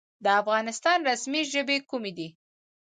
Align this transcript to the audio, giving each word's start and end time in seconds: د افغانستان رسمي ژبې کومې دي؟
د 0.23 0.25
افغانستان 0.41 0.97
رسمي 1.09 1.41
ژبې 1.53 1.77
کومې 1.89 2.11
دي؟ 2.17 2.27